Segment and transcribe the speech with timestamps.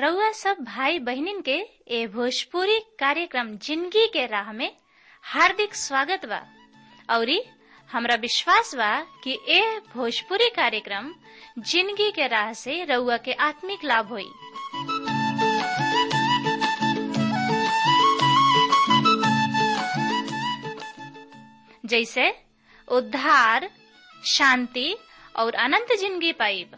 [0.00, 1.56] रउआ सब भाई बहिनीन के
[1.96, 4.70] ए भोजपुरी कार्यक्रम ज़िंदगी के राह में
[5.24, 6.40] हार्दिक स्वागत बा।
[7.16, 7.40] औरी
[7.90, 8.92] हमरा विश्वास बा
[9.24, 9.60] कि ए
[9.94, 11.12] भोजपुरी कार्यक्रम
[11.58, 14.28] ज़िंदगी के राह से रउआ के आत्मिक लाभ होई।
[21.84, 22.28] जैसे
[22.88, 23.68] उद्धार,
[24.22, 24.96] शांति
[25.36, 26.76] और अनंत ज़िंदगी पाइब।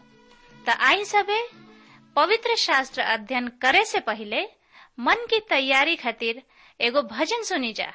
[0.65, 1.41] त आई सबे
[2.15, 4.43] पवित्र शास्त्र अध्ययन करे से पहले
[4.99, 6.41] मन की तैयारी खातिर
[6.79, 7.91] एगो भजन सुनी जा।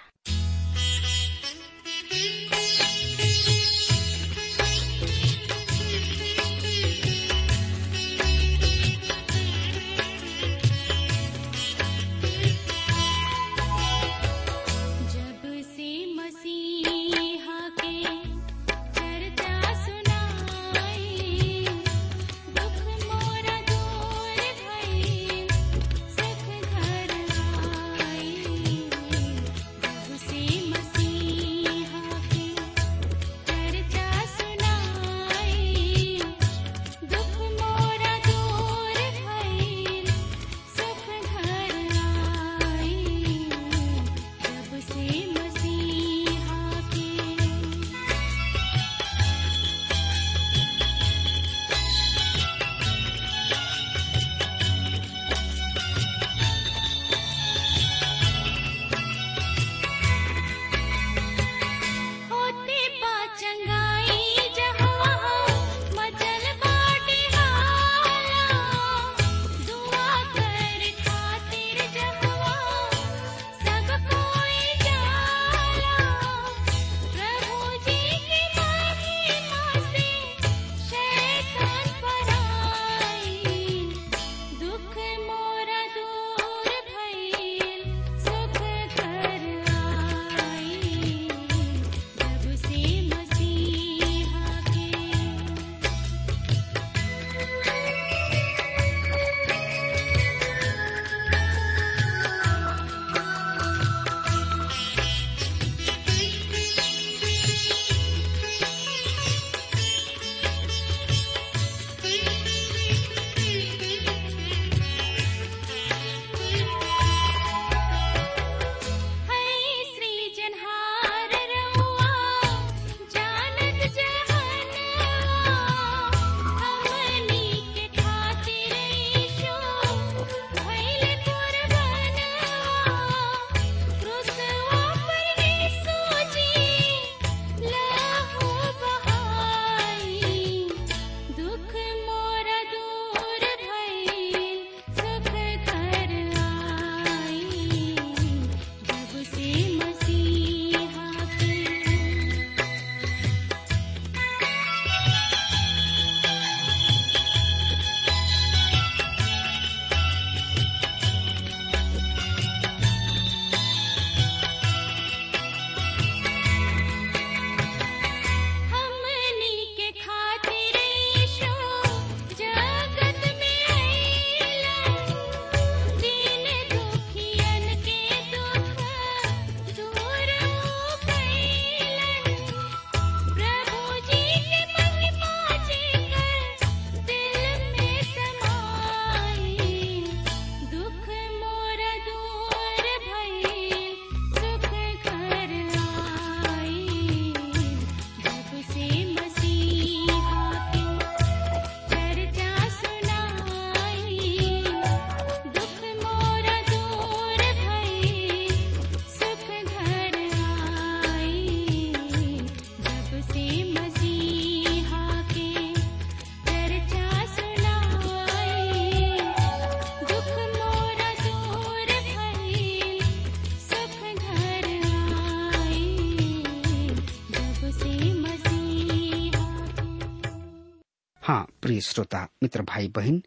[231.83, 233.23] श्रोता, मित्र भाई बहन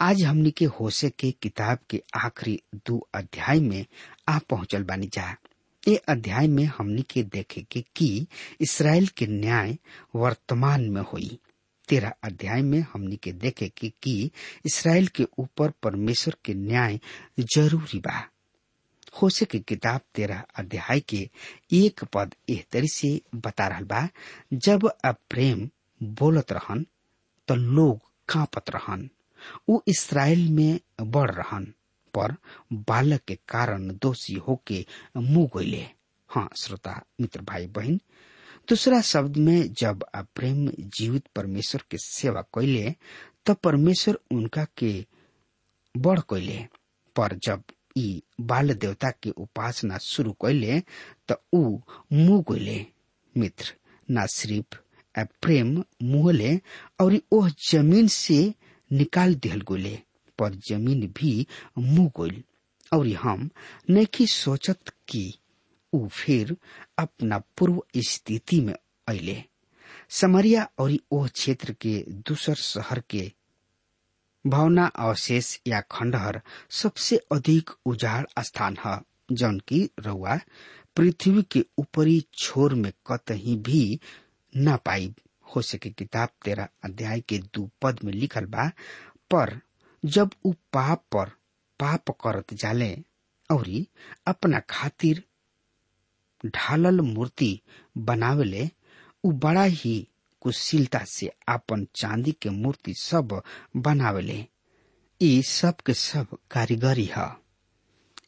[0.00, 3.84] आज हमनी के होसे के किताब के आखिरी दो अध्याय में
[4.28, 5.34] आ पहुंचल बानी जा।
[5.88, 8.26] ये अध्याय में हमने के देखे के कि
[8.60, 9.76] इसराइल के न्याय
[10.16, 11.38] वर्तमान में हुई।
[11.88, 14.30] तेरह अध्याय में हमनी के देखे के कि
[14.66, 16.98] इसराइल के ऊपर परमेश्वर के न्याय
[17.56, 18.22] ज़रूरी बा।
[19.22, 21.28] होसे की किताब तेरह अध्याय के
[21.72, 24.08] एक पद एह तरी से बता रहा बा,
[24.52, 25.68] जब अब प्रेम
[26.02, 26.84] बोलत रहन
[27.48, 27.98] तो लोग
[28.28, 29.08] कांपत रहन।
[29.68, 30.78] उ इसराइल में
[31.12, 31.64] बढ़ रहन,
[32.14, 32.34] पर
[32.88, 34.84] बालक के कारण दोषी होके
[35.16, 35.84] मुँह गईले
[36.30, 38.00] हाँ श्रोता, मित्र भाई बहन
[38.68, 40.04] दूसरा शब्द में जब
[40.36, 40.66] प्रेम
[40.96, 42.94] जीवित परमेश्वर के सेवा कैले
[43.46, 44.92] तब परमेश्वर उनका के
[45.94, 46.58] बढ़ कैले
[47.16, 47.62] पर जब
[47.98, 50.80] ई बाल देवता के उपासना शुरू कैले
[51.30, 51.62] त ऊ
[52.12, 52.84] मुँह गईले
[53.36, 53.72] मित्र,
[54.10, 54.78] न सिर्फ़
[55.24, 56.60] प्रेम मुहले
[57.00, 58.54] और ओह ज़मीन से
[58.92, 59.98] निकाल दिहल गोले।
[60.38, 61.46] पर ज़मीन भी
[61.78, 62.42] मुँह गईल
[62.92, 63.50] और हम
[63.90, 64.78] नहीं सोचत
[65.08, 65.32] कि
[65.92, 66.56] ऊ फिर
[66.98, 68.74] अपना पूर्व स्थिति में
[69.08, 69.44] अले
[70.10, 73.32] समरिया और ओह क्षेत्र के दूसर शहर के
[74.46, 79.00] भावना अवशेष या खंडहर सबसे अधिक उजाड़ स्थान है,
[79.32, 80.38] जौन की रउआ
[80.96, 84.00] पृथ्वी के ऊपरी छोर में कतही भी
[84.56, 85.14] न पाई।
[85.54, 88.68] हो सके किताब तेरा अध्याय के दू पद में लिखल बा,
[89.30, 89.60] पर
[90.04, 91.30] जब उ पाप पर
[91.80, 92.92] पाप करत जाले
[93.50, 93.68] और
[94.26, 95.22] अपना खातिर
[96.46, 97.60] ढालल मूर्ति
[97.98, 98.68] बनावेले
[99.24, 100.08] उ बड़ा ही
[100.40, 103.42] कुशीलता से अपन चांदी के मूर्ति सब
[103.76, 104.44] बनावेले।
[105.20, 107.26] ई सब के सब कारीगरी है।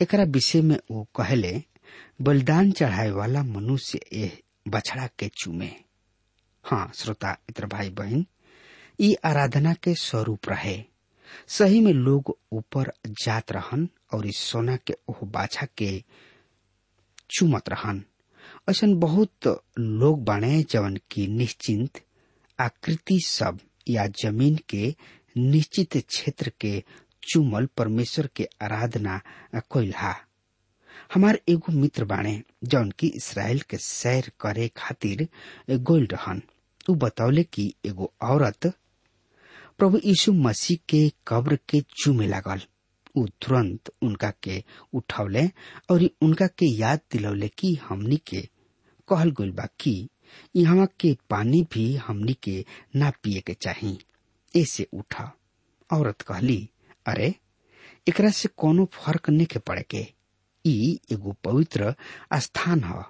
[0.03, 1.63] एकरा विषय में वो कहले,
[2.23, 5.71] बलिदान चढ़ाए वाला मनुष्य ए बछड़ा के चूमे।
[6.65, 8.25] हाँ श्रोता मित्र भाई बहन
[9.01, 10.77] ई आराधना के स्वरूप रहे।
[11.49, 12.93] सही में लोग ऊपर
[13.25, 15.91] जात रहन और इस सोना के ओह बाछा के
[17.37, 18.03] चुमत रहन।
[18.71, 19.47] ऐसा बहुत
[19.79, 22.01] लोग बने जवन की निश्चिंत
[22.59, 23.59] आकृति सब
[23.89, 24.95] या ज़मीन के
[25.37, 26.83] निश्चित क्षेत्र के
[27.23, 29.21] चुमल परमेश्वर के आराधना
[29.71, 30.15] कोइलहा
[31.15, 32.41] हमार एगो मित्र बाणे
[32.73, 35.27] जौन की इसराइल के सैर करे खातिर
[35.89, 36.43] गोल रहन
[36.91, 38.67] उ बतौले कि एगो औरत
[39.79, 42.61] प्रभु यीशु मसीह के कब्र के चूमे लागल।
[43.17, 44.63] उ तुरंत उनका के
[44.95, 45.45] उठौले
[45.91, 48.41] और उनका के याद दिलौले कि हमनी के
[49.09, 49.95] कहल गइल बा कि
[50.57, 52.65] यहाँ के पानी भी हमनी के
[52.97, 53.99] ना पिए के चाही।
[54.55, 55.31] ऐसे उठा।
[55.91, 56.69] औरत कहली,
[57.07, 57.35] अरे,
[58.09, 60.07] एकरा से कोनो फ़र्क नहीं के पड़े के
[60.67, 61.95] ई एगो पवित्र
[62.35, 63.05] स्थान ह,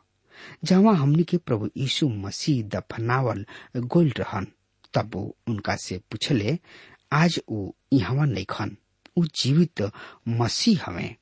[0.65, 3.45] जहाँ हमनी के प्रभु यीशु मसीह दफनावल
[3.77, 4.47] गोल रहन।
[4.95, 6.59] तब वो उनका से पूछले,
[7.13, 8.77] आज वो यहाँ नहीं खन
[9.17, 9.83] उ जीवित
[10.29, 11.17] मसीह हवे,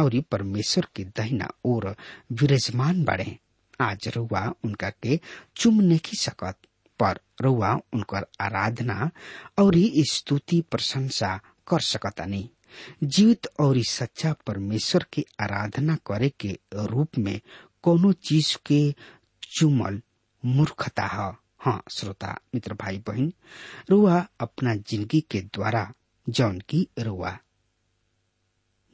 [0.00, 1.94] और परमेश्वर के दहिना और
[2.32, 3.36] विराजमान बाड़े।
[3.80, 5.20] आज रउआ उनका के
[5.56, 6.56] चुम नहीं सकत,
[7.00, 9.10] पर रउआ उनकर आराधना
[9.58, 9.74] और
[10.10, 11.36] स्तुति प्रशंसा
[11.68, 12.50] कर सकतानी।
[13.04, 17.40] जीवित और सच्चा परमेश्वर की आराधना करे के रूप में
[17.82, 18.80] कोनो चीज़ के
[19.42, 20.00] चुमल
[20.44, 23.32] मूर्खता है। हाँ श्रोता, मित्र भाई बहन
[23.90, 25.92] रुआ अपना ज़िंदगी के द्वारा
[26.26, 27.36] जौन की रुआ।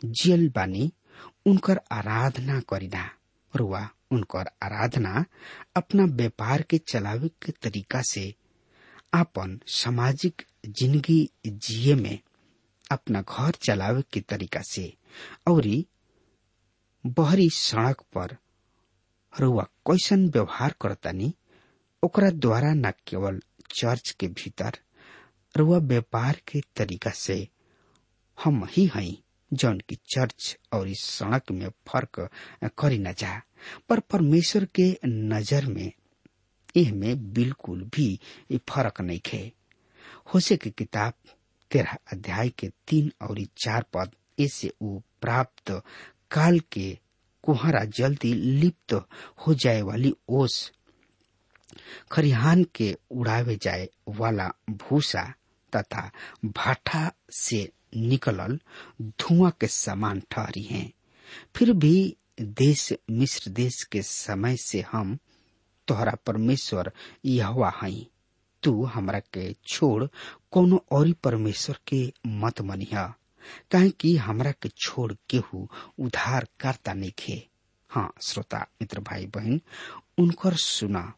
[0.03, 0.93] जियल बानी,
[1.47, 3.11] उनकर आराधना करीना
[3.55, 5.25] रुआ, उनकर आराधना
[5.77, 8.35] अपना व्यापार के चलावे के तरीका से
[9.15, 12.19] अपन सामाजिक ज़िंदगी जिये में
[12.93, 14.93] अपना घर चलावे के तरीका से।
[15.49, 15.67] और
[17.05, 18.37] बहरी सड़क पर
[19.33, 21.33] रुआ कैसन व्यवहार करतानी,
[22.03, 24.79] ओकरा द्वारा न केवल चर्च के भीतर
[25.55, 27.37] रुआ व्यापार के तरीका से
[28.39, 29.19] हम ही हई
[29.53, 32.29] जौन की चर्च और इस सड़क में फ़र्क
[32.79, 33.41] करी न जा,
[33.89, 35.93] पर परमेश्वर के नज़र में
[36.77, 38.19] एह में बिल्कुल भी
[38.71, 39.53] फ़र्क नहीं खे।
[40.35, 41.13] होसे की किताब
[41.75, 45.71] तेरह अध्याय के तीन और चार पद ऐसे वो प्राप्त
[46.31, 46.87] काल के
[47.45, 48.93] कुहरा जल्दी लिप्त
[49.47, 50.71] हो जाए वाली ओस
[52.13, 53.89] खरिहान के उड़ावे जाए
[54.19, 55.23] वाला भूसा
[55.73, 56.11] तथा
[56.45, 58.59] भाटा से निकलल
[59.03, 60.93] धुआँ के समान ठहरी हैं।
[61.57, 65.19] फिर भी देश, मिस्र देश के समय से हम
[65.89, 66.93] तोहरा परमेश्वर
[67.25, 68.07] यहवा हई
[68.65, 70.05] तू हमरा के छोड़
[70.53, 73.15] कोनो और परमेश्वर के मत मनिहा।
[73.71, 75.69] काहे कि हमरा के छोड़ केहू
[75.99, 77.49] उधार करता नहीं खे।
[77.91, 79.61] हाँ श्रोता, मित्र भाई बहन
[80.19, 81.15] उनकर सुना।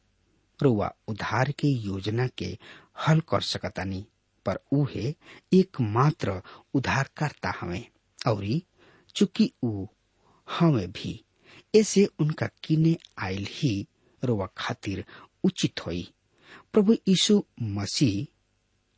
[0.62, 2.58] रुआ उधार के योजना के
[3.08, 4.06] हल कर सकतानी
[4.46, 5.14] पर उहे
[5.52, 6.42] एकमात्र
[6.74, 7.86] उधार करता हमें।
[8.26, 8.60] और,
[9.14, 9.86] चूँकि ऊ
[10.50, 11.24] हमें भी,
[11.74, 13.86] ऐसे उनका किने आयल ही
[14.24, 15.04] रोवा खातिर
[15.44, 16.12] उचित होई।
[16.72, 18.26] प्रभु यीशु मसीह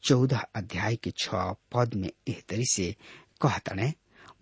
[0.04, 1.34] चौदह अध्याय के छ
[1.74, 2.94] पद में एह तरी से
[3.42, 3.92] कहतने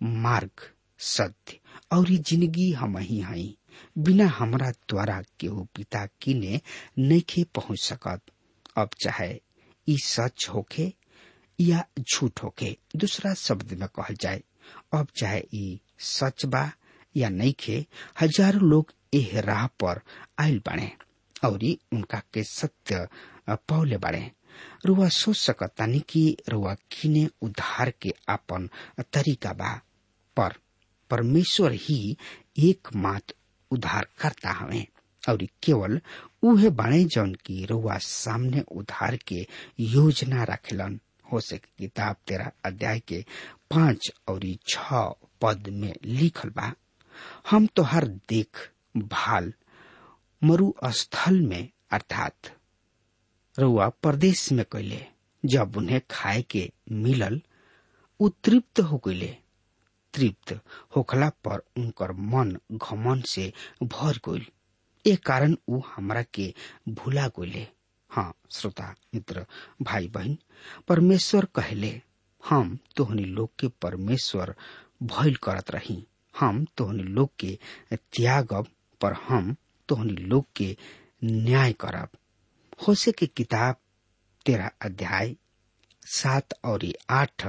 [0.03, 0.61] मार्ग
[0.99, 1.59] सत्य,
[1.93, 3.57] और ये ज़िंदगी हम ही हई
[3.97, 6.59] बिना हमरा द्वारा केहू पिता किने
[6.99, 8.21] नइखे पहुँच सकत।
[8.77, 9.29] अब चाहे
[9.87, 10.91] ई सच होखे
[11.59, 14.41] या झूठ होखे, दूसरा शब्द में कहल जाए।
[14.93, 16.71] अब चाहे ई सच बा
[17.15, 17.85] या नइखे
[18.21, 20.01] हज़ारों लोग एह राह पर
[20.39, 20.91] आयल बाड़े
[21.45, 21.59] और
[21.93, 23.07] उनका के सत्य
[23.49, 24.31] पौले बाड़े
[24.85, 28.69] रुआ सोच सकतानी कि रुआ किने उद्धार के आपन
[29.13, 29.81] तरीका बा।
[30.37, 30.53] पर
[31.09, 32.17] परमेश्वर ही
[32.59, 33.31] एक मात
[33.73, 34.87] करता हवे।
[35.29, 36.01] और केवल
[36.43, 39.47] उहे बाणे जौन की रुआ सामने उधार के
[39.79, 40.99] योजना रखेलन।
[41.31, 43.25] हो सके किताब तेरा अध्याय के
[43.71, 44.77] पाँच और छ
[45.41, 46.73] पद में लिखल बा।
[47.49, 49.53] हम तो हर देख, भाल
[50.41, 52.51] मरु स्थल में, अर्थात
[53.57, 55.05] रुआ प्रदेश में कैले
[55.43, 57.41] जब उन्हें खाए के मिलल,
[58.19, 59.35] उ तृप्त हो गईले
[60.13, 60.59] तृप्त
[60.95, 63.51] होखला पर उनकर मन घमन से
[63.83, 64.45] भर गईल
[65.05, 66.53] ए कारण उ हमरा के
[66.89, 67.67] भूला गईले
[68.09, 69.45] हाँ श्रोता, मित्र
[69.81, 70.37] भाई बहन
[70.87, 72.01] परमेश्वर कहले,
[72.43, 74.55] हम तोहनी लोग के परमेश्वर
[75.03, 76.03] भइल करत रही।
[76.39, 77.57] हम तोहनी लोग के
[77.93, 78.67] त्यागब
[79.01, 79.55] पर हम
[79.89, 80.75] तोहनी लोग के
[81.23, 82.09] न्याय करब।
[82.87, 83.75] होसे के किताब
[84.45, 85.35] तेरह अध्याय
[86.05, 87.45] सात और आठ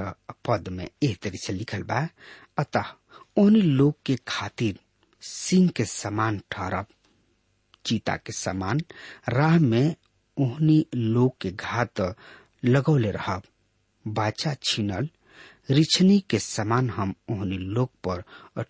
[0.47, 2.07] पद में एह तरी से लिखल बा।
[2.57, 2.85] अतः
[3.37, 4.79] उन्हीं लोग के खातिर
[5.21, 6.85] सिंह के समान ठहरब।
[7.85, 8.79] चीता के समान
[9.29, 9.95] राह में
[10.37, 12.01] उन्हीं लोग के घात
[12.65, 13.43] लगौले रहब।
[14.05, 15.09] बाचा छीनल,
[15.69, 18.23] रिछनी के समान हम उन्हीं लोग पर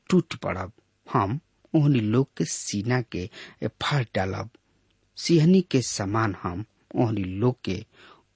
[0.09, 0.71] टूट पड़ब।
[1.07, 1.39] हम
[1.73, 3.29] उन्हीं लोग के सीना के
[3.81, 4.49] फाड़ डालब
[5.17, 7.83] सिहनी के समान हम ओहनी लोग के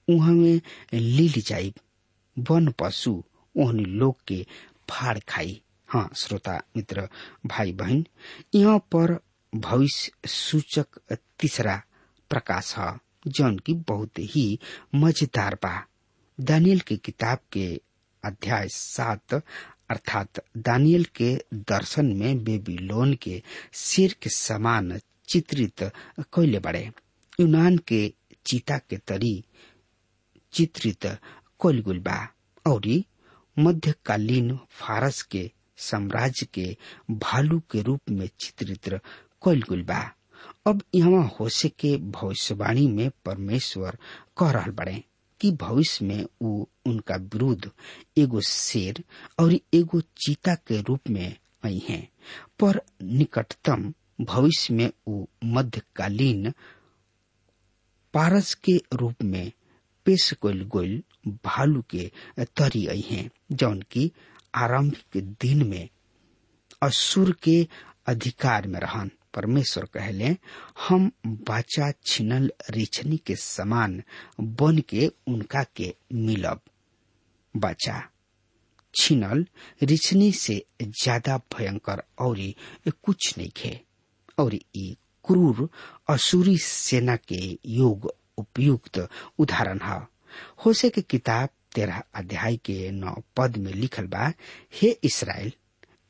[0.08, 0.60] उहा में
[0.94, 1.74] लील जाइब
[2.50, 3.22] वन पशु
[3.54, 4.46] ओहनी लोग के
[4.90, 7.08] फाड़ खाई। हाँ श्रोता, मित्र,
[7.46, 8.04] भाई, बहन,
[8.54, 9.18] यहाँ पर
[9.52, 10.98] भविष्य सूचक
[11.40, 11.80] तीसरा
[12.30, 12.90] प्रकाश है
[13.28, 14.58] जौन की बहुत ही
[14.94, 15.74] मज़ेदार बा।
[16.38, 17.66] दानियल के किताब के
[18.22, 19.34] अध्याय सात
[19.90, 24.98] अर्थात दानियल के दर्शन में बेबीलोन के सिर के समान
[25.28, 25.90] चित्रित
[26.32, 26.90] कोयले बड़े।
[27.40, 28.12] यूनान के
[28.46, 29.44] चीता के तरी
[30.52, 31.06] चित्रित
[31.62, 32.28] कैल गुल बा।
[32.66, 33.02] और
[33.58, 36.76] मध्यकालीन फारस के साम्राज्य के
[37.10, 38.88] भालू के रूप में चित्रित
[39.44, 40.02] कैल गुल बा।
[40.66, 43.98] अब यहाँ होशे के भविष्यवाणी में परमेश्वर
[44.38, 45.02] कह रहा बड़े।
[45.40, 47.70] कि भविष्य में वो उनका विरुद्ध
[48.18, 49.02] एगो शेर
[49.40, 52.08] और एगो चीता के रूप में आई हैं।
[52.60, 56.52] पर निकटतम भविष्य में उ मध्यकालीन
[58.14, 59.52] पारस के रूप में
[60.06, 61.02] पेश कल गोल
[61.44, 62.10] भालू के
[62.40, 64.12] तरी आई हैं, जौन की
[64.54, 65.88] आरंभिक दिन में
[66.82, 67.66] असुर के
[68.06, 70.36] अधिकार में रहन। परमेश्वर कहले,
[70.88, 74.02] हम बाचा छिनल रिछनी के समान
[74.40, 76.60] बन के उनका के मिलब।
[77.54, 78.00] बाचा,
[78.94, 79.44] छिनल
[79.82, 82.38] रिछनी से ज़्यादा भयंकर और
[83.04, 83.80] कुछ नहीं खे।
[84.38, 85.68] और ई क्रूर
[86.10, 88.98] असुरी सेना के योग उपयुक्त
[89.38, 90.00] उदाहरण है।
[90.64, 94.32] होसे के किताब तेरह अध्याय के नौ पद में लिखल बा,
[94.72, 95.52] हे इसराइल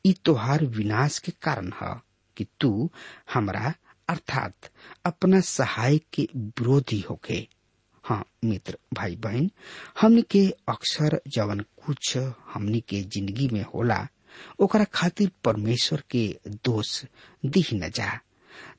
[0.04, 1.95] ई तोहार विनाश के कारण है।
[2.37, 2.91] कि तू
[3.35, 3.73] हमरा,
[4.11, 4.71] अर्थात
[5.07, 7.47] अपना सहाय के विरोधी होके।
[8.05, 9.50] हाँ मित्र भाई बहन
[10.00, 12.17] हमनी के अक्सर जवन कुछ
[12.55, 14.07] हमनी के ज़िंदगी में होला,
[14.61, 16.26] ओकरा खातिर परमेश्वर के
[16.64, 17.05] दोष
[17.47, 18.19] दिह न जा।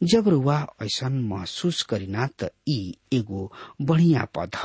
[0.04, 2.78] जब रुआ ऐसा महसूस करीना त ई
[3.14, 4.56] एगो बढ़िया पद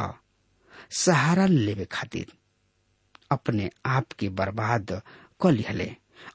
[0.99, 2.33] सहारा लेवे खातिर
[3.33, 5.01] अपने आप के बर्बाद
[5.43, 5.91] क लिहले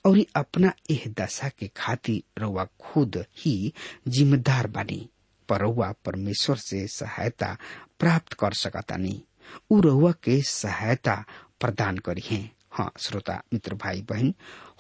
[0.05, 3.73] और अपना एह दशा के खातिर रउआ खुद ही
[4.07, 5.09] जिम्मेदार बानी।
[5.49, 7.57] पर रउआ परमेश्वर से सहायता
[7.99, 9.23] प्राप्त कर सकतानी।
[9.71, 11.25] उ रउआ के सहायता
[11.59, 14.33] प्रदान करी है। हाँ श्रोता, मित्र भाई बहन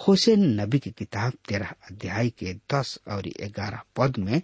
[0.07, 4.41] होसेन नबी की किताब तेरह अध्याय के दस और ग्यारह पद में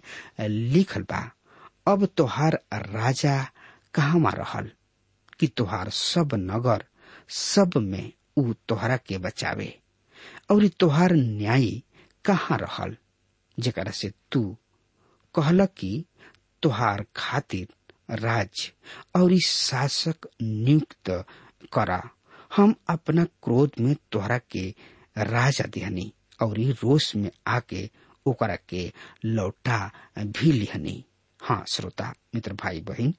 [0.48, 1.32] लिखल बा,
[1.86, 3.50] अब तोहार राजा
[3.94, 4.70] कहाँ रहल?
[5.40, 6.84] कि तोहार सब नगर
[7.28, 9.81] सब में उ तोहरा के बचावे।
[10.50, 11.66] और तोहार न्याय
[12.24, 12.96] कहाँ रहल?
[13.58, 14.56] जरा से तू
[15.34, 16.04] कहल कि
[16.62, 17.68] तोहार खातिर
[18.10, 18.72] राज
[19.16, 21.10] और शासक नियुक्त
[21.72, 22.02] करा।
[22.56, 24.74] हम अपना क्रोध में तोहरा के
[25.18, 27.90] राजा दिहनी और रोष में आके
[28.26, 28.92] ओकरा के
[29.24, 31.04] लौटा भी लिहनी।
[31.42, 33.14] हाँ श्रोता, मित्र भाई बहन,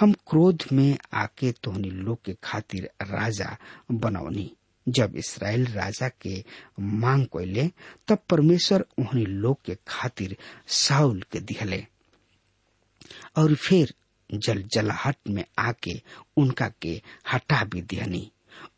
[0.00, 3.56] हम क्रोध में आके तोहनी लोग के खातिर राजा
[3.90, 4.56] बनौनी।
[4.88, 6.42] जब इसराइल राजा के
[6.80, 7.70] मांग कैले
[8.08, 10.36] तब परमेश्वर उन्हीं लोग के खातिर
[10.76, 11.84] साउल के दिहले
[13.38, 13.94] और फिर
[14.30, 16.00] जल जलाहट में आके
[16.36, 17.00] उनका के
[17.32, 18.30] हटा भी दिहनी।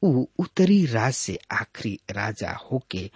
[0.05, 3.11] ऊ उत्तरी राज से आखिरी राजा होके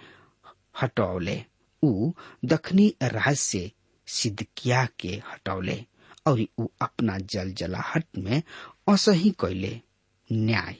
[0.81, 1.43] हटौले।
[1.83, 2.11] ऊ
[2.45, 3.71] दक्षिणी राज से
[4.07, 5.83] सिद्धकिया के हटौले
[6.27, 8.41] और ऊ अपना जल जलाहट में
[8.89, 9.79] असही कैले
[10.29, 10.75] न्याय।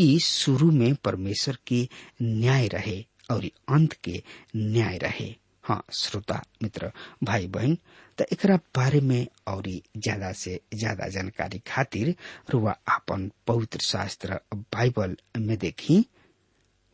[0.00, 1.88] ई शुरू में परमेश्वर के
[2.22, 3.44] न्याय रहे और
[3.74, 4.22] अंत के
[4.56, 5.34] न्याय रहे।
[5.64, 6.90] हाँ श्रोता, मित्र
[7.24, 7.76] भाई बहन
[8.18, 12.14] त एकरा बारे में और ज़्यादा से ज़्यादा जानकारी खातिर
[12.50, 16.04] रुआ आपन पवित्र शास्त्र बाइबल में देखी।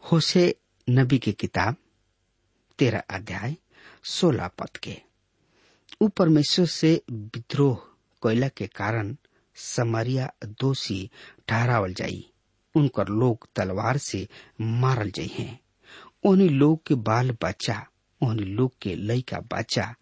[0.05, 0.55] होसे
[0.89, 1.77] नबी के किताब
[2.79, 3.57] तेरह अध्याय,
[4.05, 4.97] सोलह पद के।
[6.03, 7.75] ऊ परमेश्वर से विद्रोह
[8.23, 9.15] कैला के कारण
[9.57, 11.09] समरिया दोषी
[11.49, 12.25] ठहरावल जाई।
[12.77, 14.27] उनकर लोग तलवार से
[14.61, 15.59] मारल जाइ हैं।
[16.25, 17.87] उन्हीं लोग के बाल बच्चा
[18.21, 19.95] उन्हीं लोग के लइका बच्चा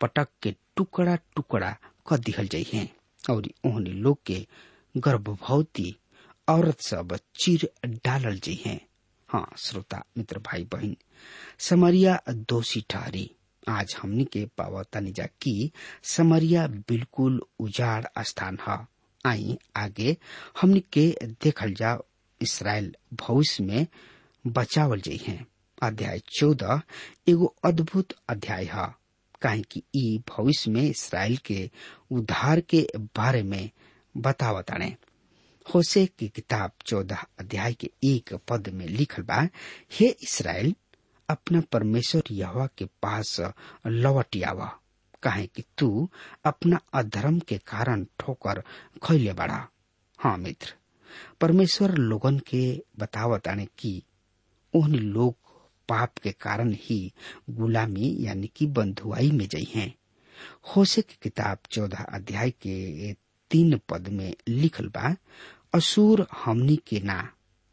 [0.00, 1.70] पटक के टुकड़ा टुकड़ा
[2.08, 2.88] कर दिहल जाइ हैं
[3.30, 4.46] और उन्हीं लोग के
[4.96, 5.96] गर्भवती
[6.48, 8.80] औरत सब चीर डालल जाइ हैं।
[9.28, 10.96] हाँ श्रोता, मित्र भाई बहन
[11.58, 13.30] समरिया दोषी ठहरी
[13.68, 15.72] आज हमनी के पावतानी जा की
[16.02, 18.93] समरिया बिल्कुल उजाड़ स्थान है।
[19.26, 20.16] आई, आगे
[20.60, 21.98] हमनी के देखल जा,
[22.42, 23.86] इसराइल भविष्य में
[24.46, 25.46] बचावल जाइ हैं।
[25.82, 26.82] अध्याय चौदह,
[27.28, 28.94] एगो अद्भुत अध्याय है,
[29.42, 31.70] काहे कि ई भविष्य में इसराइल के
[32.12, 33.70] उद्धार के बारे में
[34.16, 34.96] बतावताने
[35.74, 39.48] होसे की किताब चौदह अध्याय के एक पद में लिखल बा,
[39.92, 40.74] हे इसराइल,
[41.28, 43.40] अपना परमेश्वर यहवा के पास
[43.86, 44.78] लौट आवा।
[45.24, 46.08] काहे कि तू
[46.46, 48.62] अपना अधर्म के कारण ठोकर
[49.04, 49.66] खैले बड़ा।
[50.18, 50.74] हाँ मित्र,
[51.40, 52.64] परमेश्वर लोगन के
[52.98, 54.02] बतावत आने की
[54.74, 55.36] उन लोग
[55.88, 57.12] पाप के कारण ही
[57.50, 59.94] गुलामी यानी कि बंधुआई में जई हैं।
[60.76, 63.12] होसे की किताब चौदह अध्याय के
[63.50, 65.14] तीन पद में लिखल बा,
[65.74, 67.16] असुर हमनी के ना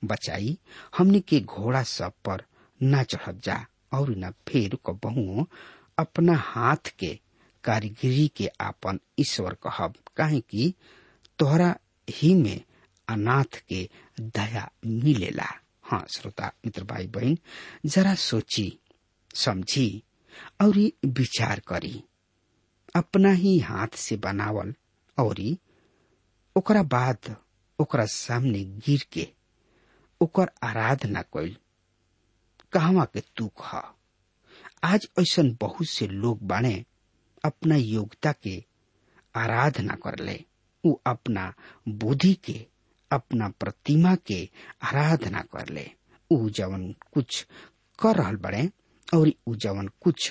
[0.02, 0.58] बचाई,
[0.98, 2.44] हमनी के घोड़ा सब पर
[2.82, 5.48] ना चढ़ब जा, और न फिर कबहू
[6.00, 7.20] अपना हाथ के
[7.63, 10.74] कारीगरी के आपन ईश्वर कहब। काहे कि
[11.39, 11.76] तोहरा
[12.10, 12.62] ही में
[13.08, 15.47] अनाथ के दया मिलेला।
[15.84, 17.38] हाँ श्रोता, मित्र भाई बहन
[17.86, 18.80] जरा सोची,
[19.36, 20.04] समझी,
[20.62, 22.04] और विचार करी।
[22.95, 24.74] अपना ही हाथ से बनावल,
[25.17, 25.58] और
[26.56, 27.36] ओकरा बाद
[27.80, 29.28] ओकरा सामने गिर के
[30.21, 31.56] ओकर आराधना कैल
[32.74, 33.82] कहवा के तुक ह
[34.84, 36.86] आज ऐसा बहुत से लोग बाणे
[37.46, 38.64] अपना योग्यता के
[39.36, 40.40] आराधना कर ले।
[40.84, 41.54] उ अपना
[41.88, 42.66] बुद्धि के,
[43.12, 44.44] अपना प्रतिमा के
[44.84, 45.90] आराधना कर ले।
[46.32, 47.46] उ जवन कुछ
[48.00, 48.70] कर रहल बड़े
[49.14, 50.30] और उ जवन कुछ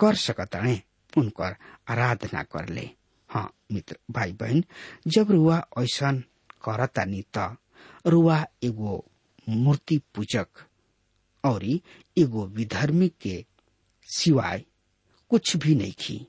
[0.00, 0.82] कर सकताणे
[1.18, 1.56] उनकर
[1.88, 2.90] आराधना कर ले।
[3.30, 4.64] हाँ मित्र भाई बहन
[5.06, 6.12] जब रुआ ऐसा
[6.68, 7.56] करतानी त,
[8.06, 9.04] रुआ एगो
[9.48, 10.46] मूर्ति पूजक
[11.44, 13.44] और एगो विधर्मी के
[14.08, 14.64] सिवाय
[15.30, 16.26] कुछ भी नहीं की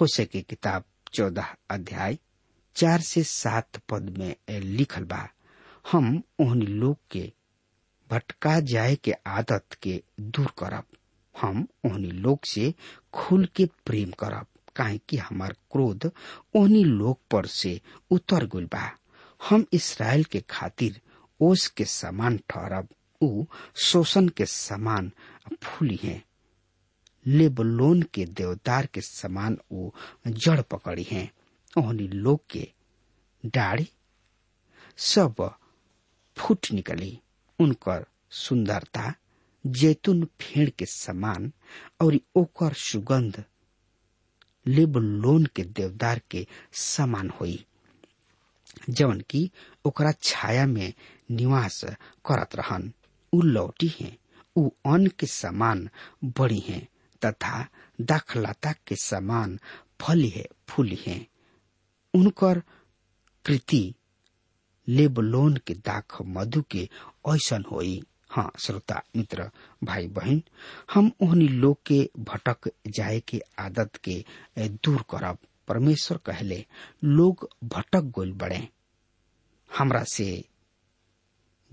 [0.00, 0.84] हो सके किताब
[1.14, 2.18] चौदह अध्याय
[2.76, 5.28] चार से सात पद में लिखल बा,
[5.92, 7.32] हम ओहन लोग के
[8.10, 10.84] भटका जाए के आदत के दूर करब।
[11.34, 12.74] हम उन्हीं लोग से
[13.14, 16.10] खुल के प्रेम करब। काहे कि हमार क्रोध
[16.54, 17.80] उन्हीं लोग पर से
[18.10, 18.90] उतर गुल बा।
[19.40, 21.00] हम इसराइल के खातिर
[21.40, 22.88] ओस के समान ठहरब।
[23.22, 23.44] उ
[23.76, 25.10] शोषण के समान
[25.62, 26.22] फूली हैं।
[27.28, 29.94] लेबलोन के देवदार के समान वो
[30.26, 31.32] जड़ पकड़ी हैं।
[31.78, 32.72] ओहनी लोग के
[33.46, 33.88] डाढ़ी
[34.96, 35.54] सब
[36.38, 37.20] फूट निकली।
[37.58, 39.14] उनकर सुंदरता,
[39.66, 41.52] जैतून फेड़ के समान
[42.00, 43.44] और ओकर सुगंध
[44.66, 47.64] लेबलोन के देवदार के समान हुई।
[48.90, 49.50] जवन की
[49.84, 50.92] ओकरा छाया में
[51.30, 51.84] निवास
[52.26, 52.92] करत रहन।
[53.32, 54.18] उ लौटी हैं।
[54.56, 55.88] उ अन्न के समान
[56.24, 56.88] बड़ी हैं।
[57.24, 57.68] तथा
[58.00, 59.58] दाखलता के समान
[60.00, 61.26] फली है, फूली है।
[62.14, 62.62] उनकर
[63.44, 63.94] कृति
[64.88, 66.88] लेबलोन के दाख मधु के
[67.28, 69.50] ऐसन होई। हाँ श्रोता, मित्र
[69.84, 70.42] भाई बहन
[70.94, 74.24] हम उन्हीं लोग के भटक जाए के आदत के
[74.58, 76.64] दूर करब। परमेश्वर कहले,
[77.04, 78.68] लोग भटक गोल बड़े,
[79.70, 80.44] हमरा से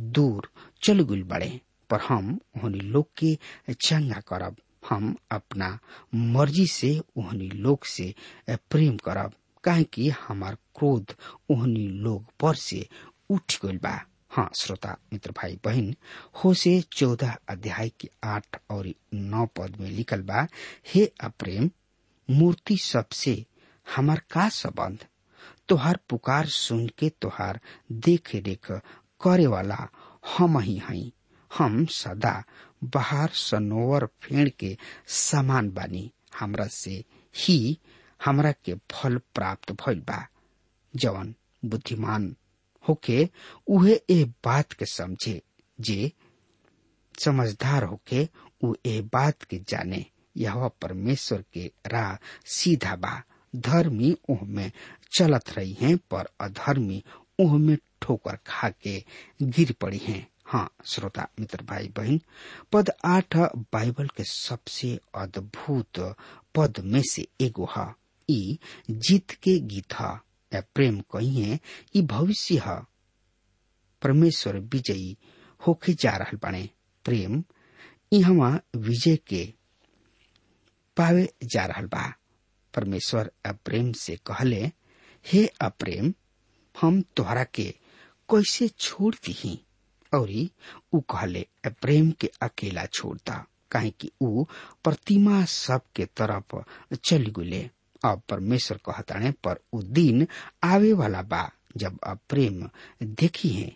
[0.01, 0.49] दूर
[0.83, 3.37] चल गुल बड़े, पर हम उन्हीं लोग के
[3.73, 4.55] चंगा करब।
[4.89, 5.77] हम अपना
[6.15, 8.13] मर्ज़ी से ओहनी लोग से
[8.49, 11.15] प्रेम करब। काहे कि हमार क्रोध
[11.49, 12.87] उन्हीं लोग पर से
[13.29, 15.95] उठ गइल बा। हाँ श्रोता, मित्र भाई बहन
[16.43, 20.47] हो से चौदह अध्याय के आठ और नौ पद में लिखल बा,
[20.87, 21.69] हे अप्रेम,
[22.29, 23.45] मूर्ति सबसे
[23.87, 25.05] हमार का संबंध?
[25.67, 27.59] तोहार पुकार सुन के तोहार
[27.91, 28.71] देख रेख
[29.21, 29.87] करे वाला
[30.37, 31.11] हम ही हई
[31.51, 32.43] हम सदा
[32.93, 34.75] बाहर सनोवर फेड़ के
[35.07, 37.03] समान बानी। हमरा से
[37.35, 37.57] ही
[38.25, 40.25] हमरा के फल प्राप्त भइल बा।
[40.93, 41.33] जवन
[41.65, 42.35] बुद्धिमान
[42.83, 43.27] होके
[43.75, 45.41] उहे ए बात के समझे
[45.79, 46.11] जे
[47.23, 48.27] समझदार होके
[48.63, 50.05] उ ए बात के जाने।
[50.37, 52.17] यह परमेश्वर के राह
[52.55, 53.21] सीधा बा।
[53.55, 54.71] धर्मी ओह में
[55.17, 57.03] चलत रही हैं पर अधर्मी
[57.39, 58.97] ओह में ठोकर खा के
[59.41, 62.21] गिर पड़ी हैं। हाँ श्रोता, मित्र भाई बहन
[62.71, 66.15] पद आठ बाइबल के सबसे अद्भुत
[66.55, 67.95] पद में से एगो है
[68.91, 69.93] जीत के गीत।
[70.53, 71.59] है प्रेम कहिए,
[71.95, 72.81] ई भविष्य है।
[74.01, 75.17] परमेश्वर विजयी
[75.67, 76.69] होके जा रहा बने।
[77.05, 77.43] प्रेम
[78.11, 79.53] इहवा विजय के
[80.97, 82.13] पावे जा रहा बा।
[82.73, 84.71] परमेश्वर अप्रेम से कहले,
[85.27, 86.13] हे अप्रेम
[86.81, 87.75] हम तोहरा के
[88.29, 89.64] कैसे छोड़ दी
[90.15, 90.29] और
[90.93, 91.45] उ कहले
[91.81, 94.43] प्रेम के अकेला छोड़ता काहे कि उ
[94.83, 96.55] प्रतिमा सब के तरफ़
[96.95, 97.69] चल गुले।
[98.05, 100.27] अब परमेश्वर कहताने पर उ दिन
[100.63, 102.69] आवे वाला बा, जब अब प्रेम
[103.03, 103.75] देखी है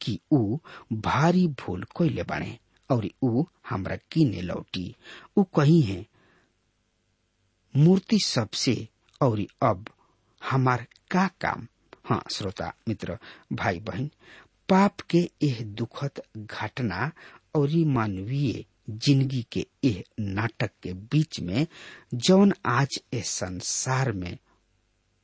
[0.00, 0.56] कि उ
[0.92, 2.58] भारी भूल कोइले बाणे
[2.90, 4.94] और उ हमरा किने लौटी।
[5.36, 6.04] उ कही है,
[7.74, 8.76] मूर्ति सबसे
[9.20, 9.84] और अब
[10.42, 11.66] हमार का काम?
[12.06, 13.18] हाँ श्रोता, मित्र
[13.52, 14.10] भाई बहन
[14.68, 17.10] पाप के यह दुखद घटना
[17.56, 21.66] और मानवीय ज़िंदगी के यह नाटक के बीच में
[22.14, 24.36] जौन आज इस संसार में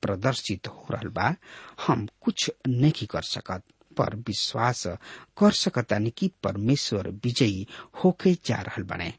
[0.02, 1.34] प्रदर्शित हो रहा बा,
[1.86, 3.62] हम कुछ नहीं कर सकत,
[3.98, 4.86] पर विश्वास
[5.38, 7.66] कर सकतानी कि परमेश्वर विजयी
[8.04, 9.12] होके जा रहल बने।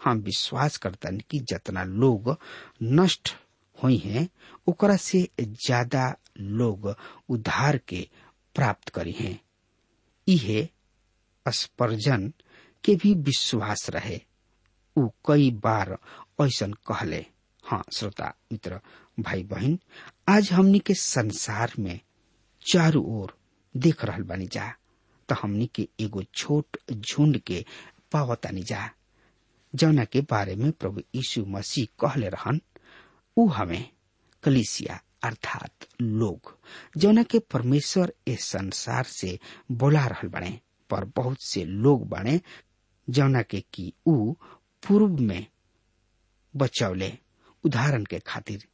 [0.00, 2.36] हम विश्वास करतानी कि जितना लोग
[2.82, 3.34] नष्ट
[3.82, 4.28] हुई हैं,
[4.68, 6.94] ओकरा से ज़्यादा लोग
[7.28, 8.08] उद्धार के
[8.54, 9.38] प्राप्त करी हैं।
[10.28, 10.68] इहे
[11.46, 12.32] स्पर्जन
[12.84, 14.20] के भी विश्वास रहे।
[14.96, 15.96] उ कई बार
[16.42, 17.24] ऐसन कहले
[17.64, 18.80] हाँ श्रोता, मित्र
[19.20, 19.78] भाई बहन
[20.28, 22.00] आज हमनी के संसार में
[22.62, 23.36] चारों ओर
[23.74, 24.72] देख रहा बानी जा
[25.28, 27.64] तो हमनी के एगो छोट झुंड के
[28.12, 28.88] पावतानी जा।
[29.74, 32.60] जौना के बारे में प्रभु यीशु मसीह कहले रहन,
[33.36, 33.90] उ हमें
[34.42, 36.56] कलिसिया अर्थात लोग,
[36.96, 39.38] जौना के परमेश्वर इस संसार से
[39.82, 40.58] बोला रहल बने
[40.90, 42.40] पर बहुत से लोग बने
[43.08, 45.46] जौना के कि पूर्व में
[46.54, 47.12] बचौले।
[47.64, 48.64] उदाहरण के खातिर,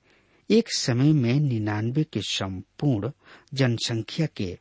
[0.51, 3.11] एक समय में निन्यानवे के संपूर्ण
[3.59, 4.57] जनसंख्या के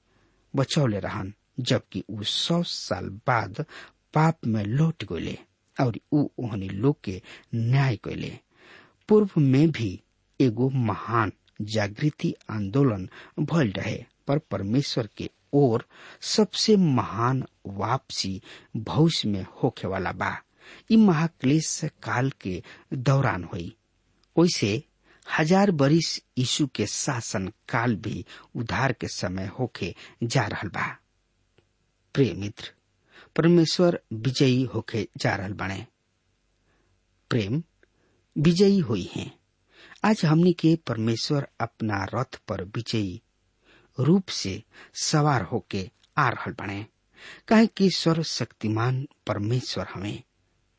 [0.53, 3.65] बचौले रहन, जबकि उ सौ साल बाद
[4.13, 5.37] पाप में लौट गए
[5.77, 7.21] और उ ओहनी लोग के
[7.55, 8.31] न्याय कैले
[9.09, 9.89] पूर्व में भी
[10.39, 15.85] एगो महान जागृति आंदोलन भल रहे, पर परमेश्वर के ओर
[16.21, 18.41] सबसे महान वापसी
[18.77, 20.35] भविष्य में होखे वाला बा।
[20.91, 22.61] इ महाक्लेश काल के
[22.93, 23.75] दौरान हुई।
[24.35, 24.83] वैसे
[25.37, 30.87] हज़ार बरिस यीशु के शासन काल भी उधार के समय होके जा रहा बा।
[32.15, 32.71] प्रिय मित्र,
[33.35, 35.85] परमेश्वर विजयी होके जा रहल बने।
[37.29, 37.63] प्रेम
[38.37, 39.31] विजयी हुई हैं।
[40.05, 43.21] आज हमनी के परमेश्वर अपना रथ पर विजयी
[43.99, 44.63] रूप से
[44.93, 46.85] सवार होके आ रहल बने।
[47.47, 50.23] काहे कि सर्वशक्तिमान परमेश्वर हमें,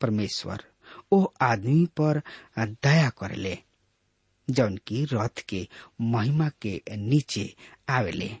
[0.01, 0.63] परमेश्वर,
[1.11, 2.21] ओ आदमी पर
[2.59, 3.57] दया करेले
[4.49, 5.67] जौन की रथ के
[6.01, 7.55] महिमा के नीचे
[7.89, 8.31] आवेले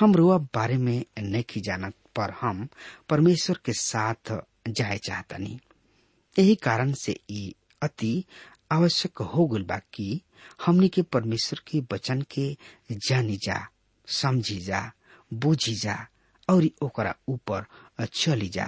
[0.00, 2.68] हम रुआ बारे में नहीं जानत, पर हम
[3.08, 5.60] परमेश्वर के साथ जाए चाहतनी।
[6.38, 8.24] यही कारण से ई अति
[8.72, 10.20] आवश्यक हो गल बा कि
[10.66, 12.46] हमनी के परमेश्वर के वचन के
[13.08, 13.56] जानी जा,
[14.08, 14.80] समझी जा,
[15.32, 15.96] बूझी जा,
[16.48, 17.64] और ओकरा ऊपर
[18.14, 18.66] चली जा,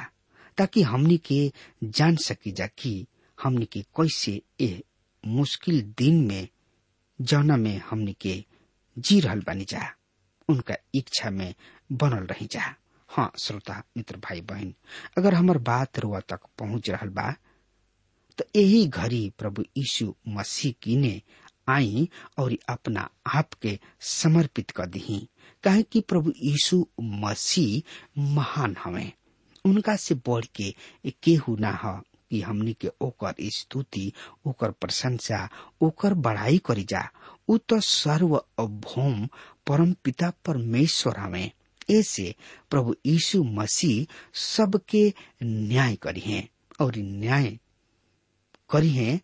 [0.59, 1.41] ताकि हमनी के
[1.85, 2.95] जान सकी जा कि
[3.39, 4.83] हमनी के कैसे ए
[5.25, 6.49] मुश्किल दिन में,
[7.21, 8.45] जौना में हमनी के
[8.97, 9.89] जी रहल बानी जा,
[10.49, 11.55] उनका इच्छा में
[11.93, 12.75] बनल रही जा।
[13.11, 14.73] हाँ श्रोता, मित्र, भाई, बहन,
[15.19, 17.35] अगर हमार बात रुआ तक पहुँच रहल बा
[18.39, 21.23] तो यही घड़ी प्रभु यीशु मसीह की ने
[21.69, 25.29] आई और अपना आप के समर्पित कर दी
[25.63, 27.83] कहे कि प्रभु यीशु मसीह
[28.19, 29.13] महान हवे।
[29.65, 30.75] उनका से बढ़ के
[31.23, 34.13] केहू ना ह कि हमनी के ओकर स्तुति,
[34.47, 35.49] ओकर प्रशंसा,
[35.81, 37.11] ओकर बढ़ाई करी जा।
[37.49, 39.27] उ तो सर्व भौम
[39.67, 41.53] परम पिता परमेश्वर हवे।
[41.91, 42.35] ऐसे
[42.71, 46.49] प्रभु यीशु मसीह सबके न्याय करी हैं
[46.81, 47.59] और न्याय
[48.71, 49.21] करी हैं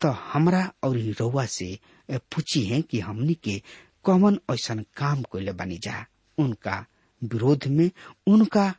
[0.00, 1.78] तो हमरा और रउआ से
[2.10, 3.62] पूछी है कि हमनी के
[4.04, 6.04] कौन ऐसा काम कोले बनी जा
[6.38, 6.86] उनका
[7.22, 7.90] विरोध में,
[8.26, 8.74] उनका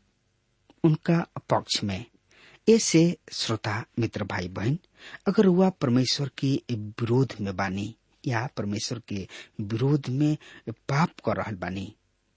[0.83, 1.19] उनका
[1.49, 2.05] पक्ष में।
[2.69, 4.77] ऐसे श्रोता, मित्र भाई बहन
[5.27, 7.95] अगर वह परमेश्वर के विरोध में बानी,
[8.27, 9.27] या परमेश्वर के
[9.61, 10.37] विरोध में
[10.71, 11.95] पाप कर रहल बानी,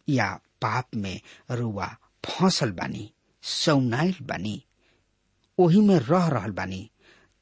[0.09, 1.87] या पाप में रुआ
[2.25, 3.11] फंसल बानी,
[3.43, 4.63] सौनाइल बानी,
[5.59, 6.91] ओही में रह रहल बानी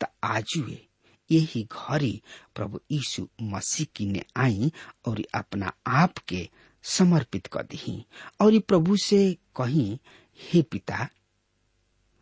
[0.00, 0.86] त आजुए
[1.30, 2.22] यही घड़ी
[2.54, 4.72] प्रभु यीशु मसीह की ने आई
[5.08, 6.48] और अपना आप के
[6.84, 8.04] समर्पित कर दी।
[8.40, 9.98] और प्रभु से कही,
[10.40, 11.08] हे पिता,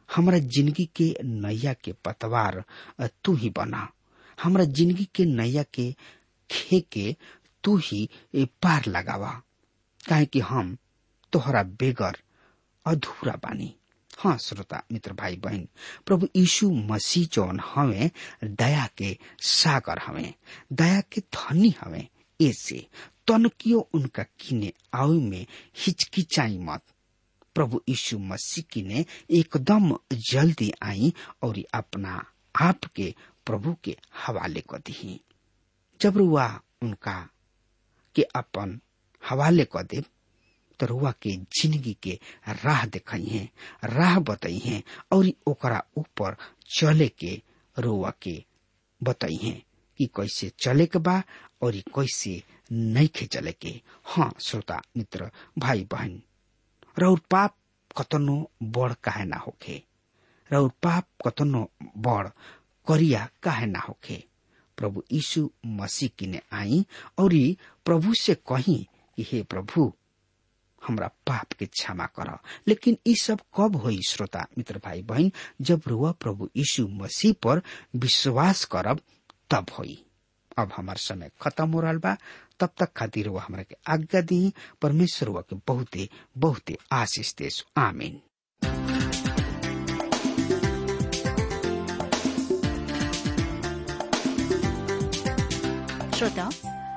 [0.08, 2.64] हमारा ज़िंदगी के नैया के पतवार,
[3.24, 3.88] तू ही बना।
[4.42, 5.94] हमारा ज़िंदगी के नैया के
[6.50, 7.16] खे के
[7.64, 9.42] तू ही पार लगावा।
[10.08, 10.76] काहे कि हम
[11.32, 12.16] तोहरा बेगर,
[12.86, 13.74] अधूरा बानी।
[14.18, 15.68] हाँ श्रोता, मित्र भाई बहन
[16.06, 18.10] प्रभु यीशु मसीह जौन हवे
[18.44, 20.34] दया के सागर हवे
[20.72, 22.08] दया के धनी हवे
[22.40, 22.86] ऐसे
[23.26, 25.46] तनकियो उनका किने आवे में
[25.76, 26.82] हिचकिचाई मत।
[27.54, 29.96] प्रभु यीशु मसीह की ने एकदम
[30.30, 32.24] जल्दी आई और अपना
[32.60, 33.14] आप के,
[33.46, 33.96] प्रभु के
[34.26, 35.20] हवाले कर दी
[36.00, 37.28] जब रुआ उनका
[38.14, 38.80] के अपन
[39.22, 40.02] हवाले कर दे
[40.80, 42.18] तो रुआ के ज़िंदगी के
[42.64, 43.48] राह दिखाई है,
[43.84, 44.82] राह बताई है
[45.12, 46.36] और ओकरा ऊपर
[46.78, 47.40] चले के
[47.76, 48.42] रुआ के
[49.00, 49.62] बताई है
[50.00, 51.22] कि कैसे चले के बा
[51.62, 56.20] और कैसे नहीं खे चले के। हाँ श्रोता, मित्र, भाई, बहन
[56.98, 57.56] रौर पाप
[57.96, 59.82] कतनो बड़ काहे ना होखे।
[60.50, 62.28] रौर पाप कतनो बड़
[62.86, 64.22] करिया काहे ना होखे।
[64.78, 66.84] प्रभु यीशु मसीह की ने आई
[67.18, 67.34] और
[67.84, 68.76] प्रभु से कही
[69.18, 69.92] कि हे प्रभु
[70.86, 75.82] हमरा पाप के क्षमा कर। लेकिन ई सब कब होई श्रोता, मित्र भाई बहन, जब
[75.86, 77.62] रुआ प्रभु यीशु मसीह पर
[77.96, 79.00] विश्वास करब,
[79.50, 80.04] तब होई
[80.58, 82.16] अब हमार समय खत्म हो रहा बा।
[82.60, 87.64] तब तक खातिर वो हमरा के आज्ञा दी। परमेश्वर हुआ के बहुते बहुते आशीष देश
[87.76, 88.20] आमीन।
[96.18, 96.73] श्रोताओं